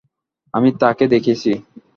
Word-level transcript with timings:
আমি 0.53 0.69
তাকে 0.81 1.05
দেখেছি। 1.07 1.51